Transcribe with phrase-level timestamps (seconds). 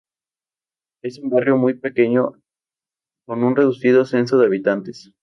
[1.03, 2.41] Es un barrio muy pequeño y
[3.27, 5.13] con un reducido censo de habitantes.